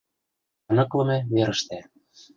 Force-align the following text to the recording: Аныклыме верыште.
Аныклыме 0.69 1.17
верыште. 1.33 1.77